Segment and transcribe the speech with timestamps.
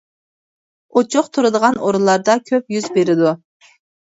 [0.99, 3.37] ئوچۇق تۇرىدىغان ئورۇنلاردا كۆپ يۈز بېرىدۇ.